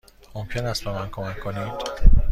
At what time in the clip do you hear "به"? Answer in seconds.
0.83-0.91